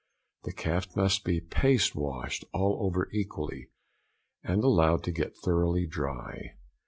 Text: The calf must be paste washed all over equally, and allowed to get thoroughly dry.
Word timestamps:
The 0.45 0.51
calf 0.51 0.95
must 0.95 1.23
be 1.23 1.39
paste 1.39 1.93
washed 1.95 2.43
all 2.53 2.79
over 2.81 3.07
equally, 3.13 3.69
and 4.43 4.63
allowed 4.63 5.03
to 5.03 5.11
get 5.11 5.37
thoroughly 5.37 5.85
dry. 5.85 6.55